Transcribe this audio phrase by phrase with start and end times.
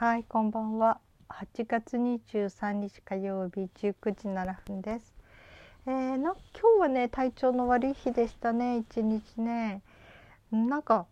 [0.00, 0.98] はい、こんばんは。
[1.28, 5.14] 8月23日火曜日19時7分です。
[5.86, 9.82] えー、な今日はね体調の悪い日でしたね一日ね。
[10.50, 11.04] なんか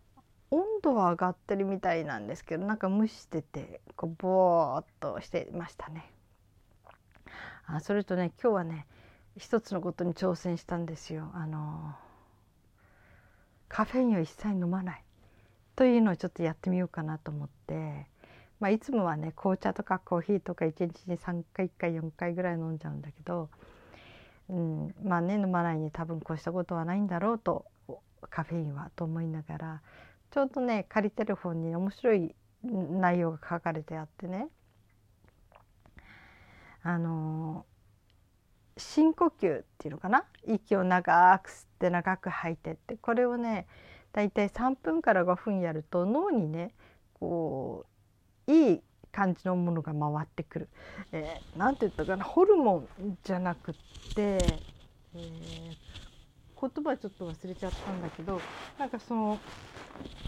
[0.49, 6.11] 温度は上がってるみたいなんですけどなんか蒸しててこうボーっとしてましたね。
[7.67, 8.87] あそれとね今日はね
[9.37, 11.29] 一つのことに挑戦したんですよ。
[11.35, 11.93] あの
[13.67, 15.03] カフェインを一切飲まない
[15.75, 18.07] というのをちょっとやってみようかなと思って。
[18.59, 23.49] まあ、いつもはね紅茶とかコーヒーとか1日に3回1回4回ぐらい飲んじゃうんだけど、
[24.49, 27.65] うん、まあね飲まないに多分こうしたことはないんだろうと
[28.29, 29.81] カフェインはと思いながら
[30.31, 34.47] ちょうどね借りてる本に面白い内容が書かれてあってね
[36.83, 37.65] あの
[38.77, 40.25] 深呼吸っていうのかな？
[40.47, 43.67] 息を長く吸って長く吐いてってこれをね
[44.13, 46.73] だいたい3分から5分やると脳にね
[47.13, 47.88] こう
[48.49, 48.81] いい
[49.11, 50.69] 感じのものが回ってくる。
[51.11, 53.75] えー、て言ったかなホルモンじゃなくっ
[54.15, 55.89] て、えー、
[56.59, 58.41] 言葉ちょっと忘れちゃったんだけど
[58.77, 59.39] なんかその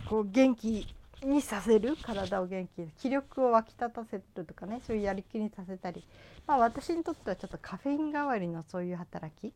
[0.10, 0.88] こう元気
[1.24, 6.04] にさせる体を元気気力を湧き立たせるとかねそういうやる気にさせたり、
[6.48, 9.54] まあ、私にとってはちょっとカフェイン代わりのそういう働き、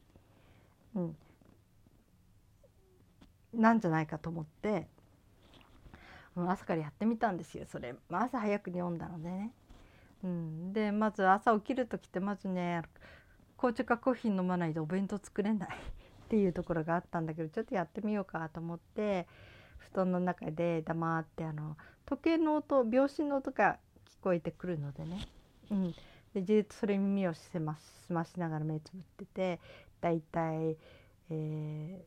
[0.96, 1.16] うん、
[3.54, 4.88] なんじゃないかと思って
[6.36, 9.52] 朝からやってみたんですよそれ、まあ、朝早くに読んだのでね。
[10.24, 12.82] うん、でまず朝起きる時ってまずね
[13.58, 15.70] 紅茶かコーヒー飲まないとお弁当作れない
[16.26, 19.28] っていうところがあったんだけどちょっとやってみようかと思って
[19.78, 25.28] 布団の中で黙ってあの時計の音秒針の音が聞こえてくるのでね、
[25.70, 25.94] うん、
[26.34, 27.78] でじっとそれ耳を澄ま
[28.08, 29.60] 澄ましながら目つぶってて
[30.02, 30.76] だいたい、
[31.30, 32.06] え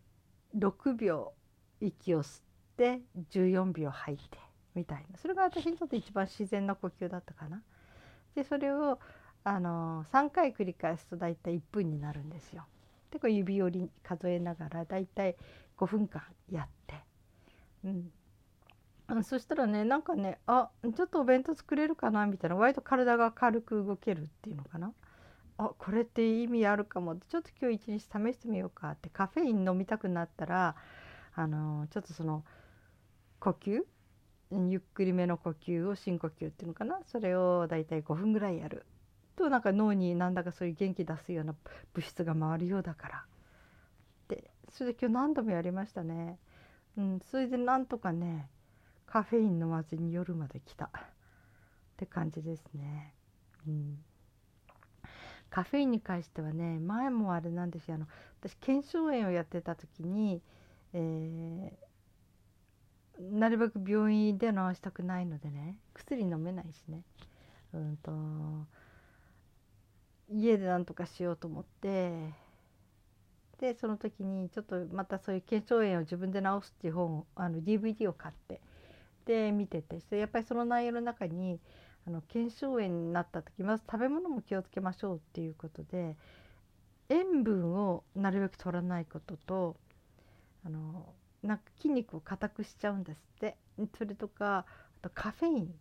[0.56, 1.32] ー、6秒
[1.80, 2.47] 息を吸って
[2.78, 3.00] って
[3.32, 4.38] 14秒吐いて
[4.76, 7.60] みたいなそれが私にとって一番自然な呼吸だったかな。
[8.36, 9.00] でそれを
[9.42, 12.66] あの3回繰り返すと大体1分になるんですよ。
[13.10, 15.36] でこう指折り数えながら大体
[15.76, 16.22] 5分間
[16.52, 16.94] やって、
[17.84, 24.92] うん、そしたらねなんかねあちょっとお弁当作れるかなみたいな割と体が軽く動けるっていうのかな。
[25.60, 30.76] あこれって意味あるかもってちょっと今日一日試してみようかってカフェイン飲みたくなったら
[31.34, 32.44] あのちょっとその
[33.40, 33.82] 呼吸？
[34.50, 37.00] ゆっくりめの呼吸を深呼吸っていうのかな？
[37.06, 38.86] それをだいたい5分ぐらいやる。
[39.36, 41.54] となんか脳になんだかそういう元気出すような
[41.94, 43.24] 物質が回るようだから。
[44.28, 46.38] でそれで今日何度もやりましたね。
[46.96, 48.48] うん、それでなんとかね
[49.06, 50.86] カフェイン飲まずに夜まで来た。
[50.86, 50.90] っ
[51.98, 53.12] て感じですね。
[53.66, 53.98] うん、
[55.50, 57.96] カフェインに関してはね前もあれなんですよ。
[57.96, 58.06] あの
[58.40, 60.40] 私腱鞘炎をやってた時に、
[60.94, 61.87] えー
[63.18, 65.76] なるべく病院で治したくないのでね。
[65.94, 67.02] 薬飲めないしね。
[67.72, 68.12] うんと
[70.30, 72.32] 家でなんとかしようと思って。
[73.58, 78.60] でその時にちょっとまたそういう腱鞘炎を自分で治すっていう本をあの DVD を買って。
[79.26, 80.16] で見てて。
[80.16, 81.60] やっぱりその内容の中に
[82.06, 86.16] あの腱鞘炎になった時まず食べ物も気をつけましょうっていうことで
[87.10, 89.76] 塩分をなるべく取らないことと
[90.64, 91.12] あの
[91.42, 93.56] なんか筋肉を硬くしちゃうんですって。
[93.96, 94.64] それとかあ
[95.02, 95.74] とカフェイン。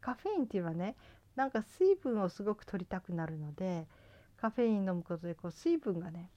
[0.00, 0.96] カフェインっていうのはね
[1.34, 3.86] なんか水分をすごく取りたくなるので
[4.36, 6.28] カフェイン飲むことでこう水分がね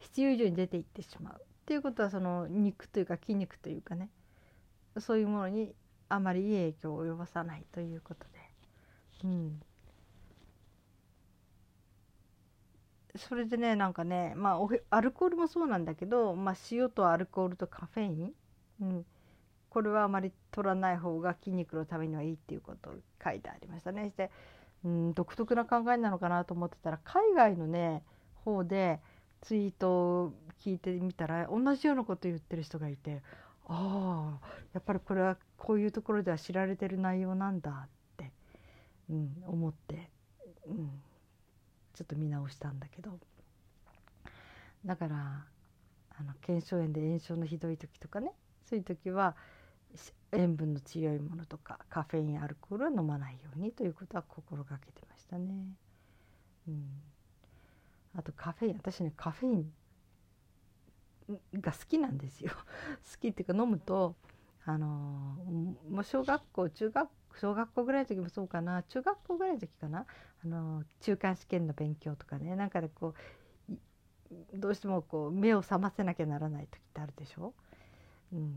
[0.00, 4.10] 必要以上に出ていってしまうっていうことはその肉というか筋肉というかね
[4.98, 5.72] そういうものに
[6.08, 8.24] あまりいい影響を及ぼさないということ
[9.22, 9.62] で、うん、
[13.16, 18.32] それでねなんかねまあアルコールもそうなんだけど、まあ、塩とアルコールとカフェイン、
[18.80, 19.06] うん、
[19.68, 24.08] これはあまり取らない方が筋肉のためにはいいっていうことを書いてありましたね。
[24.08, 24.30] して
[24.84, 28.02] うん独特な考えなのかなと思ってたら海外のね
[28.44, 28.98] 方で
[29.42, 30.32] ツイートを
[30.64, 33.22] 聞いてみたら同じようなこと言ってる人がいて
[33.66, 38.32] ああやっぱりこれはこういうところでは知られてる内容なんだって、
[39.10, 40.08] うん、思って。
[40.66, 40.90] うん
[41.94, 43.18] ちょっと見直したんだけど
[44.84, 45.44] だから
[46.18, 48.32] あの腱鞘炎で炎症のひどい時とかね
[48.64, 49.36] そういう時は
[50.32, 55.52] 塩分の強いものとかカフェインアルコールは飲まないようにということは心がけてましたね。
[56.66, 56.84] うん、
[58.16, 59.72] あとカフェイン私ねカフェイン
[61.60, 62.52] が好きなんですよ。
[63.12, 64.16] 好きっていうか飲むと
[64.64, 64.86] あの
[65.90, 68.82] もう小学校中学小学校ぐらいの時もそうかな。
[68.84, 70.06] 中学校ぐらいの時かな。
[70.44, 72.56] あの中間試験の勉強とかね。
[72.56, 77.54] なんかでこうどうしてもこう目を覚ませなきゃならない時ってあるでしょ。
[78.32, 78.54] うん、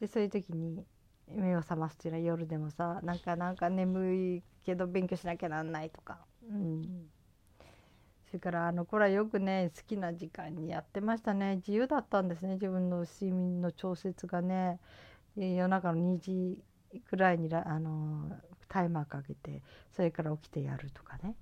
[0.00, 0.84] でそういう時に
[1.28, 6.18] 目を覚ますっていうのは夜でもさなんかなんか眠いけど勉強しなきゃなんないとか、
[6.48, 7.08] うん、
[8.28, 11.56] それからあの頃はよくね好きな時間にやってましたね。
[11.56, 12.54] 自由だったんですね。
[12.54, 14.78] 自分の睡眠の調節がね。
[15.36, 16.58] 夜中の2時
[16.98, 18.30] くらいにあの
[18.68, 19.62] タイマーかけて
[19.94, 21.34] それから起きてやるとかね、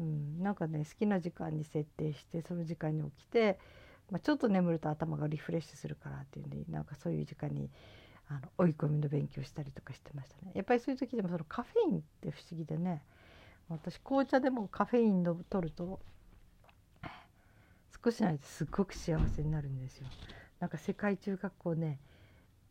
[0.00, 3.58] うん、なんかね好きな時間に設定してその時間に起きて、
[4.10, 7.70] まあ、ちょっと眠ると頭がリフレッシュするからっていうんでなんかそういう時間に
[8.28, 10.52] あの追い込みの勉強したりとかしてましたね。
[10.54, 13.02] やっぱりそういう時でもそのカフェインって不思議でね。
[13.68, 16.00] 私紅茶でもカフェインを取ると
[18.04, 20.06] 少しないとすっごく幸せになるんですよ。
[20.60, 21.98] なんか世界中学校ね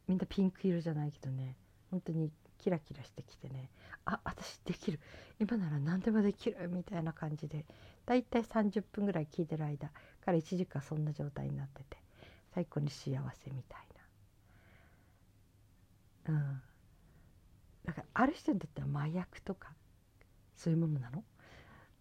[0.08, 1.56] みんなピンク色じゃないけどね
[1.92, 3.70] 本当にキラキラしてきてね。
[4.06, 5.00] あ私できる。
[5.40, 7.66] 今なら何でもできるみたいな感じで。
[8.06, 9.92] だいたい30分ぐらい聞いてる間
[10.26, 11.98] から1時間そんな状態になってて。
[12.54, 13.80] 最高に幸せみたい
[16.28, 16.34] な。
[16.34, 16.62] うん。
[17.86, 19.74] だからある人にとっては麻薬とか
[20.56, 21.24] そういうものなの？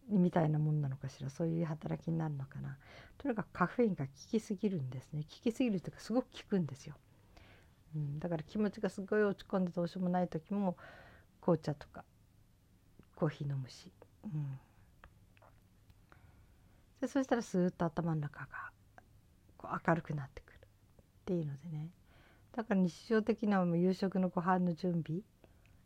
[0.09, 1.31] みたいなもんなのかしら？
[1.31, 2.77] そういう働きになるのかな？
[3.17, 5.23] とにかくカフェインが効きすぎるんですね。
[5.23, 6.97] 効きすぎるというかすごく効くんですよ。
[7.95, 10.77] うん、だから気持ちがすごい落ち込んでどうしようもない時も
[11.41, 12.05] 紅茶とか
[13.17, 13.91] コーヒー飲むし、
[14.25, 14.59] うん、
[17.01, 18.47] でそしたらスーッと頭の中が
[19.57, 20.65] こう明るくなってくるっ
[21.25, 21.91] ていうのでね。
[22.53, 25.23] だから日常的なもう夕食のご飯の準備。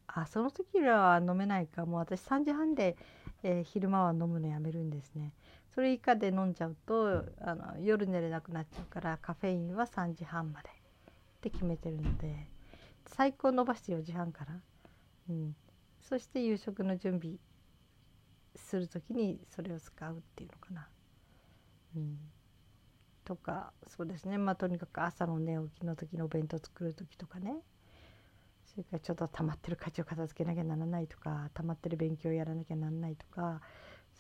[0.07, 1.85] あその時は飲めないか。
[1.87, 2.97] もう私3時半で、
[3.43, 5.33] えー、昼間は飲むのやめるんですね。
[5.75, 10.71] それ以下で飲んじゃうとあの夜寝れなくなっちゃうからカフェインは3時半まで。
[11.49, 12.49] って決めてるので
[13.07, 14.55] 最高伸ばして4時半から、
[15.29, 15.55] うん、
[16.01, 17.37] そして夕食の準備
[18.57, 20.89] する時にそれを使うっていうのかな。
[21.97, 22.19] うん、
[23.25, 24.39] とかそうですね。
[24.39, 27.59] まあとにかく朝の寝起きの時のお弁当作る時とかね。
[28.65, 33.61] それからちょっと溜まってる家事を片付けなきゃならないとか溜まってる勉強をやらなきゃならないとか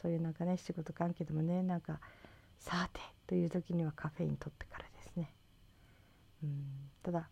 [0.01, 1.99] そういうなんかね仕事関係でもねなんか
[2.59, 4.94] さてという時にはカフェイン取ってからです。
[6.45, 6.65] うん。
[7.03, 7.29] ただ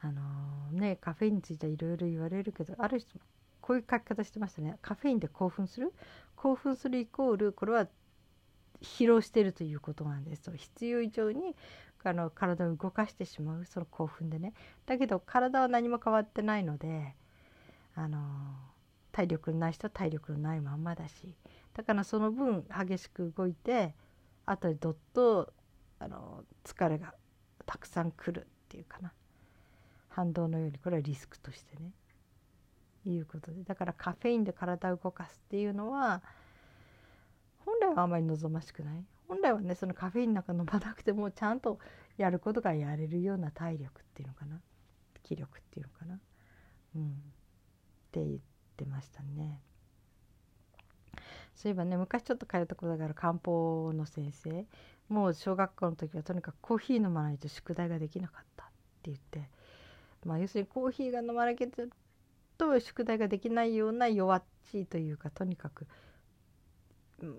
[0.00, 3.18] あのー、ねカフェインについてはいろいろ言われるけどある人
[3.60, 4.76] こういう書き方してましたね。
[4.82, 5.92] カフェインで興奮する？
[6.34, 7.86] 興奮するイコールこれは
[8.80, 10.50] 疲労してるということなんですと。
[10.56, 11.54] 必要以上に
[12.02, 13.64] あの体を動かしてしまう。
[13.64, 14.54] その興奮でね。
[14.86, 17.14] だけど体は何も変わってないので
[17.94, 18.18] あの
[19.12, 21.36] 体力のない人は体力のないまんまだし。
[21.74, 23.94] だからその分激しく動いて
[24.44, 25.52] 後でどっと
[26.02, 27.14] あの疲れが
[27.64, 29.12] たくさん来るっていうかな。
[30.08, 31.92] 反動のようにこれはリスクとしてね。
[33.04, 33.62] いうことで。
[33.62, 36.22] だからカフェインで体を動かすっていうのは
[37.58, 39.04] 本来はあまり望ましくない。
[39.28, 41.78] 本来はねそのカフェインなんか飲まなくてもちゃんと
[42.16, 44.60] やることがやれるような体力っていうのかな。
[45.22, 46.20] 気力っていうのかな。
[46.96, 47.10] うん。
[47.10, 47.14] っ
[48.10, 48.38] て言っ
[48.76, 49.62] てましたね。
[51.54, 54.66] そういえばね昔ちょっと通ったことがある漢方の先生
[55.08, 58.66] もう小学校の時はとにかくコーヒー飲まないと宿題ができなかったっ
[59.02, 59.48] て言って、
[60.24, 61.66] まあ、要するにコーヒーが飲まなきゃ
[62.56, 65.86] と宿題ができないような弱っちいというかとにかく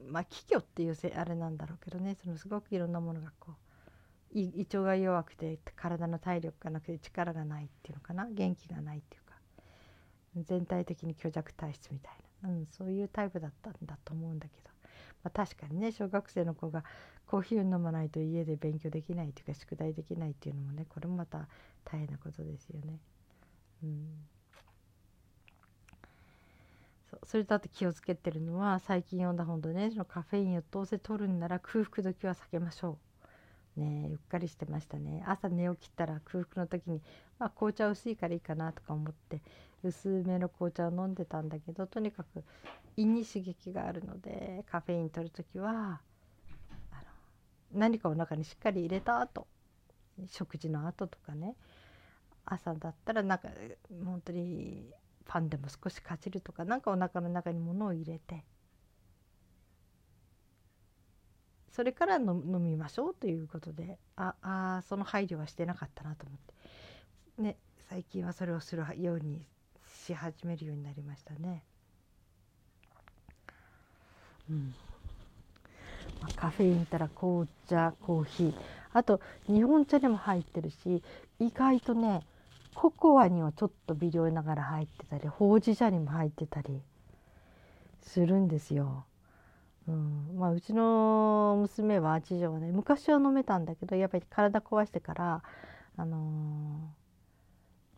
[0.08, 3.64] まあ気虚っていうせあれなんだろうけどねそのすごくいろんなものがこう
[4.34, 9.36] 胃腸が弱くて体の体力がなくて力がないっていうのかな元気がないっていうか
[10.48, 14.70] 全体的に虚弱体質みたいな、うん、そういうタイプだったんだと思うんだけど、
[15.24, 16.84] まあ、確かにね小学生の子が
[17.28, 21.48] コーヒーを飲まないと家で勉強できないというか宿題できないっていうのもねこれもまた
[21.86, 23.00] 大変なことですよね。
[23.84, 24.08] うん
[27.26, 32.98] それとあと気をつけてるのは最近読んだ本でねそのカフェインをどうせ取るんなら空腹時は避けましょ
[33.78, 33.80] う。
[33.80, 37.02] ねうっかりしてましたね朝寝起きたら空腹の時に、
[37.40, 39.42] まあ、紅茶薄いからいいかなとか思って
[39.84, 42.44] 薄めの紅茶を飲んでたんだけどとにかく
[42.98, 46.02] 胃に刺激があるのでカフェイン取る時は
[47.74, 49.48] 何かを中にしっかり入れた後
[50.28, 51.56] 食事の後とかね。
[52.46, 53.48] 朝だったらなんか
[54.04, 54.92] 本当に
[55.26, 58.44] パンでも少しかじるとか何かお腹の中に物を入れて。
[61.72, 66.40] それから飲みましょうということでああその配慮はしてなかったなと思っ
[67.38, 67.42] て。
[67.42, 67.58] ね
[67.90, 69.48] 最近はそれをするように
[69.88, 71.64] し始めるようになりましたね。
[74.50, 74.76] うん、
[76.36, 78.54] カフェインたら紅茶コーヒー。
[78.94, 81.02] あと日本茶にも入ってるし
[81.40, 82.22] 意外とね
[82.76, 86.82] ココアにはちょっと微量ながら入ってたりほうじ茶にも入ってたり
[88.02, 89.06] するんですよ。
[89.88, 90.38] うん。
[90.38, 95.44] まあ、うちの娘は次女はね昔は飲めたんだけどやっぱり体壊してから、
[95.98, 96.90] あの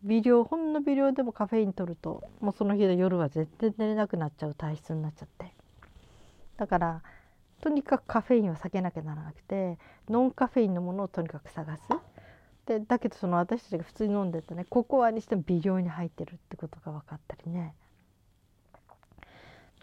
[0.02, 5.54] 微量ほんの微量でもカフェイン取るともうその日の夜は絶対寝れなくなっちゃう体質になっちゃって。
[6.56, 7.02] だから
[7.60, 11.82] とにかくカフェインは避けなきゃならなくてノンカフェインのものをとにかく探す。
[12.66, 17.74] でだけどその私たちが普通に飲んでたねココアにしても微量に入ってるってことが分かったりね。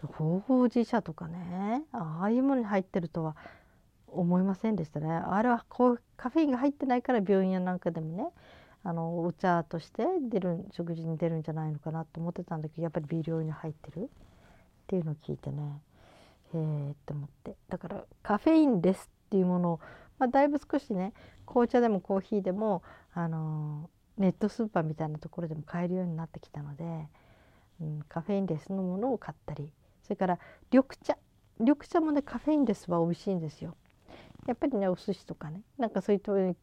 [0.02, 3.36] ほうじ茶とかねああいうものに入ってるとは
[4.06, 5.10] 思いませんでしたね。
[5.10, 8.28] あれはこうカフェインが入ってないから病院やなんかでもね
[8.82, 14.08] あのお茶として出る食事に出るんじゃないのかなと思ってたんだけどやっぱり微量に入ってるっ
[14.86, 15.80] ていうのを聞いてね。
[16.58, 19.80] へえって思ってだからカフェインレスっていうものを、
[20.18, 21.12] まあ、だいぶ少しね
[21.46, 22.82] 紅茶でもコーヒーでも、
[23.12, 26.84] あのネットスーパーみたいなところでも買えるようになってきたので、
[27.80, 29.70] うん、カフェインレスのものを買ったり
[30.02, 30.38] それから
[30.72, 31.16] 緑茶
[31.58, 33.76] 緑茶もねカフェインレスは美味しいんですよ。
[34.46, 36.56] やっぱりねお寿司とかねなんかそういう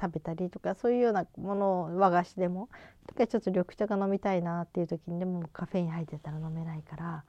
[0.00, 2.68] 食べたりとかそういうようなものを和菓子でも
[3.06, 7.24] とかちょっと緑茶が飲みたいなっていう時にでもカフェイン入ってたら飲めないから、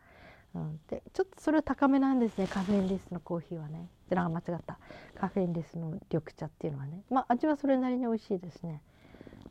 [0.57, 2.47] うん、でちょっとそれは高めなんですね。
[2.47, 3.89] カフェインレスのコーヒーはね。
[4.09, 4.79] でなん間違った。
[5.15, 7.03] カフェインレスの緑茶っていうのはね。
[7.09, 8.81] まあ味はそれなりに美味しいですね。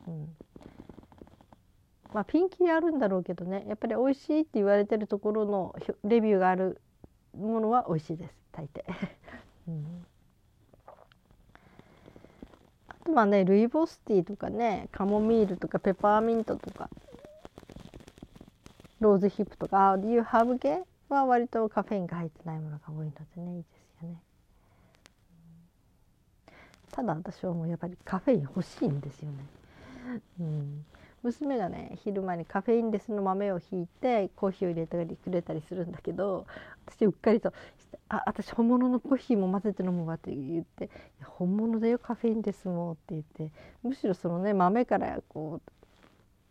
[0.07, 0.35] うん。
[2.13, 3.65] まあ、ピンキリあるんだろうけどね。
[3.67, 6.81] やっぱり美味しいって言われてるところのレビューがある
[7.37, 8.33] ものは美味しいです。
[8.51, 8.83] 大抵。
[9.67, 10.05] うん。
[12.87, 14.89] あとはねルイボスティーとかね。
[14.91, 16.89] カモミールとかペパーミントとか。
[18.99, 19.89] ローズヒップとか。
[19.89, 24.21] ああいうハーブ系は割とカフェインが入ってないものが多いのでねいいですよね。
[26.91, 29.37] ただ私はもうやっぱりカフェイン欲しいんですよね。
[30.39, 30.85] うん、
[31.23, 36.45] 娘がね昼間にカフェインレスの豆をひいてコーヒーを入れたりくれたりするんだけど
[36.85, 37.53] 私うっかりと
[38.09, 40.89] 「あ私本物のコーヒーも混ぜて飲むわ」って言って
[41.23, 43.51] 「本物だよカフェインですも」って言って
[43.83, 45.71] むしろそのね豆からこう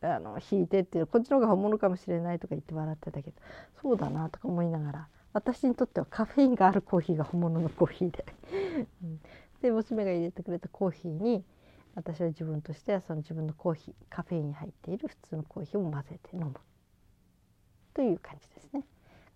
[0.03, 3.37] あの引いてっていうこっちの方が本物かもしれないとか言って笑ってたけど
[3.81, 8.25] そうだなとか思いながら私にとってはカフェインがあるコーヒーが本物のコーヒーで
[9.03, 9.21] うん、
[9.61, 11.45] で娘が入れてくれたコーヒーに
[11.95, 16.55] 私は自分としてはその自分のコーヒーカフェイン入っている普通のコーヒーを混ぜて飲む
[17.95, 18.85] という感じですね。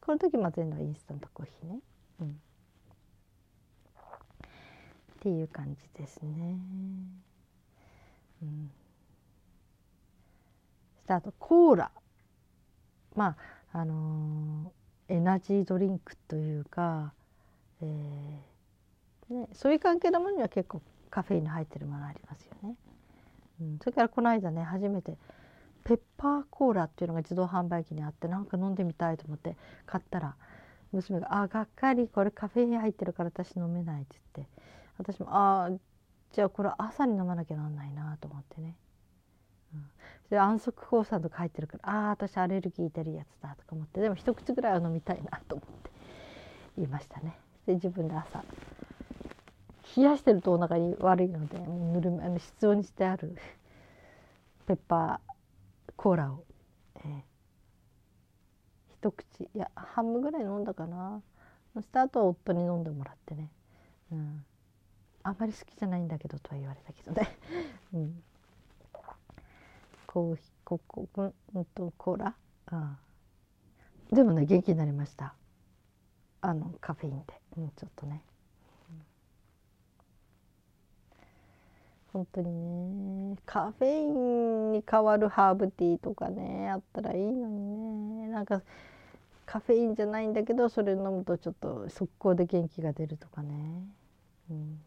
[0.00, 1.80] この時混ぜるのはインスタントコーヒーね。
[2.20, 2.32] うん、っ
[5.20, 6.58] ていう感じですね。
[8.42, 8.70] うん、
[11.10, 11.90] したあとコーラ
[13.16, 13.36] ま
[13.72, 17.12] ああのー、エナジードリンクというか、
[17.82, 22.76] えーね、そういう関係のものには結構カフェインの入ってるものありますよね。
[23.60, 25.16] うん、それからこの間ね初めて
[25.84, 30.36] ペッパーコーラっていうのが自動販売機にあってなんか飲んでみたいと思って買ったら
[30.92, 34.52] 娘が「あがっかりこれカフェイン入ってるから私飲めない」って言って
[34.98, 35.70] 私も「ああ
[36.32, 38.76] じゃあこれ朝に飲まなきゃなんないな」と思ってね。
[40.30, 45.90] で安息酵素とか入ってるから「ああ私アレルギー出るやつだ」とか思ってでも一口ぐらいは飲みたいなと思って
[46.76, 47.36] 言いましたね。
[47.66, 48.44] で自分で朝
[49.96, 53.36] 冷やしてるとお腹に悪いのでぬるめあの室温にしてある
[54.66, 56.44] ペッパーコーラを、
[56.96, 57.22] えー、
[58.90, 61.22] 一口いや半分ぐらい飲んだかな。
[61.74, 63.50] そした後は夫に飲んでもらってね、
[64.10, 64.44] うん、
[65.22, 67.28] あんまり好きじゃないんだけどとは言われたけどね、
[67.94, 68.22] うん、
[70.12, 71.08] コーヒーココ
[71.54, 72.34] うんとコーラ、
[72.72, 72.98] うん、
[74.12, 75.34] でもね元気になりました。
[76.40, 78.20] あのカフェインで、うん、ちょっとね。
[82.12, 88.28] 本当にねカフェインに代わるハーブティーとかねあったらいいのにね。
[88.30, 88.62] なんか
[89.46, 93.84] カフェインじゃないんだけどそれ飲むとちょっと速攻で元気が出るとかね、
[94.50, 94.80] うん、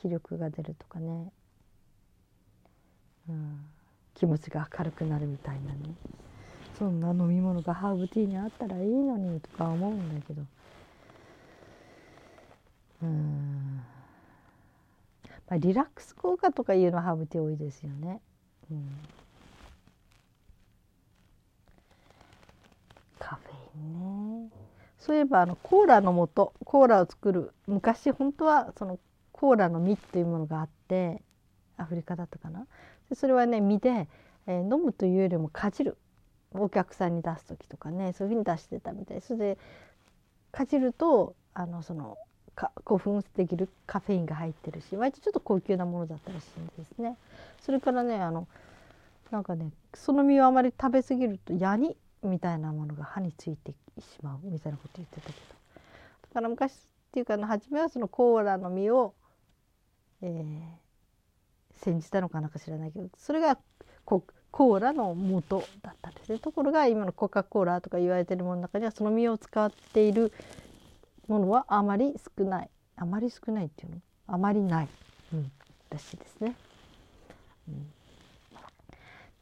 [0.00, 1.32] 気力が出るとかね、
[3.28, 3.66] うん、
[4.14, 5.94] 気持ちが明るくなるみたいなね。
[6.78, 10.42] そんな飲み物がハーブティーにあったらいいのにとか思うんだけど。
[13.02, 13.82] うん。
[15.48, 18.20] まあ、リラックス効果とかいうのはハーブティー多いですよね。
[18.70, 18.98] うん、
[23.18, 24.50] カフェインね。
[24.98, 28.98] そういえばあのコーラの素コーラを作る昔本当はその
[29.30, 31.22] コーラの実っていうものがあって
[31.76, 32.66] アフリカだったかな？
[33.14, 34.08] それはね実で、
[34.46, 35.96] えー、飲むというよりもかじる。
[36.52, 39.20] お客さんに出す時とかねそういうふうに出してたみたい。
[39.20, 39.58] それで
[40.52, 42.16] かじるとあのその
[42.54, 47.16] か興奮できるカフェインが入ってるし割とちょっと高級なものだったらしいんですね。
[47.60, 48.48] それからねあの
[49.30, 55.36] なんかねその実をあまり食べ過ぎるとヤニみたいなものが歯についてしまうみたいなこと言ってたけど。
[56.30, 56.76] だから昔っ
[57.12, 59.14] ていうか初めはそのコーラの実を、
[60.22, 60.85] えー、
[61.76, 63.58] 煎じたのかなんか知らないけどそれが
[64.04, 66.38] コーラの元だったんですね。
[66.38, 70.32] ところが今のコカ・コーラとか言われてるものの中にはその実を使っている
[71.28, 72.70] ものはあまり少ない。
[72.96, 73.96] あまり少ないっていうの。
[74.28, 74.88] あまりない、
[75.34, 75.52] うん、
[75.90, 76.16] らしい。
[76.16, 76.56] ですね。
[77.68, 77.92] うん、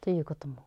[0.01, 0.65] ということも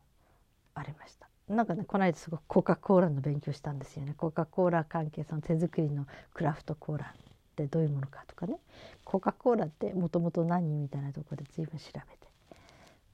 [0.74, 1.28] ありました。
[1.48, 4.14] なんかねこの間すごくコカ・コーラの勉強したんですよね。
[4.16, 7.14] コカ・コーラ関係その手作りのクラフトコーラ。
[7.64, 8.58] ってどういうものかとかね。
[9.04, 12.06] コカ・コーラってもともと何みたいなところで随分調べて。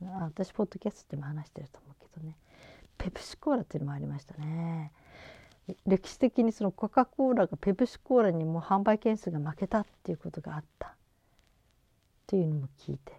[0.06, 2.36] あ私ポッドキャストでも話してると思うけどね。
[2.98, 4.92] ペプシコーラっていうのもありましたね。
[5.86, 10.88] 歴史的にそのコカ・コーラがペプシコーラにも販売件数が負けたっていうことがあった。
[10.88, 10.90] っ
[12.26, 13.12] ていうのも聞いて。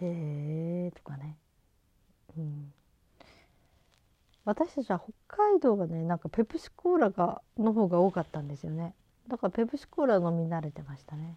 [0.00, 1.36] へえとかね、
[2.36, 2.72] うん、
[4.44, 8.94] 私たちは北海道がねなんかペプシコーラがの方が多かったんですよね。
[9.28, 11.36] だからペプシコーラ飲み慣れてましたね、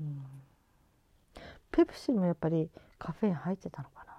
[0.00, 0.24] うん、
[1.70, 4.12] ペプシもやっぱりカフェイン入ってたのかな、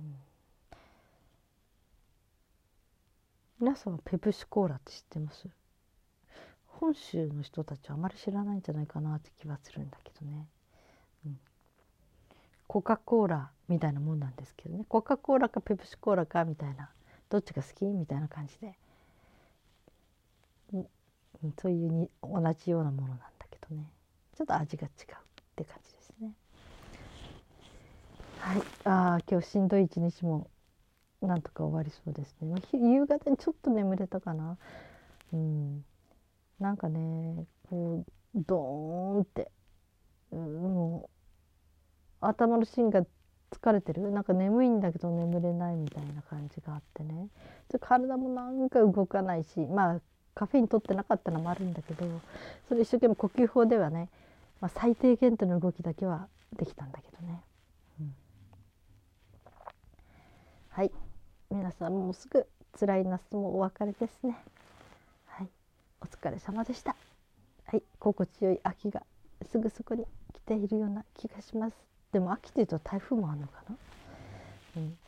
[0.00, 0.16] うん。
[3.60, 5.46] 皆さんはペプシコーラって知ってます？
[6.66, 10.46] 本州の人たちはあまり知らないんじゃないかなって気はするんだけどね、
[11.26, 11.38] うん、
[12.66, 14.84] コカ・コーラみたいなもんなんですけどね。
[14.88, 16.90] コカ・コーラかペプシコーラかみたいな。
[17.28, 18.78] どっちが好きみたいな感じで、
[21.60, 23.90] そういうに同じようなものなんだけどね。
[24.36, 24.92] ちょっと味が違うっ
[25.56, 26.32] て感じですね。
[28.38, 30.48] はい、ああ今日しんどい一日も
[31.22, 34.58] なんとか終わりそうですね、ま、夕方にちょっと眠れたかな。
[35.32, 35.84] うん。
[36.58, 38.12] なんかねこう
[38.46, 39.50] ドーンって、
[40.30, 41.10] うん、も
[42.22, 43.04] う頭の芯が
[43.50, 44.10] 疲れてる？
[44.10, 47.28] なんか眠いんだけど眠れないみたいな感じがあってね。
[47.80, 50.00] 体もなんか動かないしまあ
[50.36, 52.06] カフェイン取ってなかったのもあるんだけど
[52.68, 54.10] それ一生懸命呼吸法ではね、
[54.60, 57.42] まあ、最低限度の動きだけはできたんだけどね。
[58.00, 58.14] うん、
[60.68, 60.92] はい。
[61.50, 62.46] 皆さんもうすぐ
[62.78, 64.36] 辛い夏もお別れですね。
[65.24, 65.48] はい。
[66.02, 66.94] お疲れ様でした。
[67.64, 67.82] はい。
[67.98, 69.02] 心地よい秋が
[69.50, 71.76] すぐそこに来ているような気がします。
[72.12, 73.76] でも秋というと台風もあるのかな？
[74.76, 74.98] うん。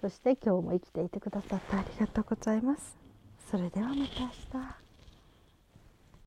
[0.00, 3.01] そして今日も生きていてくださってありがとうございます
[3.52, 4.81] それではまた明日。